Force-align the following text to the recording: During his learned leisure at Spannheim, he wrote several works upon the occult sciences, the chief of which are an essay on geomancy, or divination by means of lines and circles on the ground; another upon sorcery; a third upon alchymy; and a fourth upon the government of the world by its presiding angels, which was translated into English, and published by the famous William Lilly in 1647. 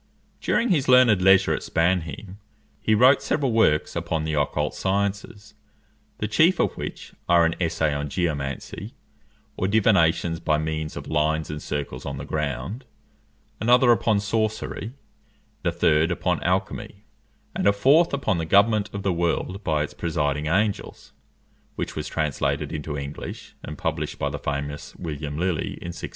During 0.39 0.69
his 0.69 0.87
learned 0.87 1.21
leisure 1.21 1.53
at 1.53 1.61
Spannheim, 1.61 2.39
he 2.81 2.95
wrote 2.95 3.21
several 3.21 3.51
works 3.51 3.95
upon 3.95 4.23
the 4.23 4.33
occult 4.33 4.73
sciences, 4.73 5.53
the 6.17 6.27
chief 6.27 6.59
of 6.59 6.75
which 6.75 7.13
are 7.29 7.45
an 7.45 7.53
essay 7.61 7.93
on 7.93 8.09
geomancy, 8.09 8.93
or 9.57 9.67
divination 9.67 10.37
by 10.37 10.57
means 10.57 10.97
of 10.97 11.05
lines 11.05 11.51
and 11.51 11.61
circles 11.61 12.03
on 12.03 12.17
the 12.17 12.25
ground; 12.25 12.83
another 13.59 13.91
upon 13.91 14.19
sorcery; 14.19 14.93
a 15.63 15.71
third 15.71 16.09
upon 16.09 16.41
alchymy; 16.41 17.03
and 17.55 17.67
a 17.67 17.71
fourth 17.71 18.11
upon 18.11 18.39
the 18.39 18.45
government 18.47 18.89
of 18.93 19.03
the 19.03 19.13
world 19.13 19.63
by 19.63 19.83
its 19.83 19.93
presiding 19.93 20.47
angels, 20.47 21.13
which 21.75 21.95
was 21.95 22.07
translated 22.07 22.71
into 22.73 22.97
English, 22.97 23.53
and 23.61 23.77
published 23.77 24.17
by 24.17 24.31
the 24.31 24.39
famous 24.39 24.95
William 24.95 25.37
Lilly 25.37 25.73
in 25.75 25.93
1647. 25.93 26.09